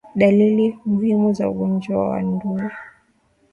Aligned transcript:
Dalili 0.15 0.79
muhimu 0.85 1.33
za 1.33 1.49
ugonjwa 1.49 2.09
wa 2.09 2.21
ndui 2.21 2.69